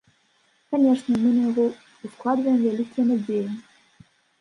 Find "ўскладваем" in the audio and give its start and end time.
2.05-2.59